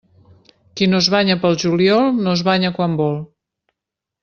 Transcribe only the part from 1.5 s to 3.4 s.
juliol no es banya quan vol.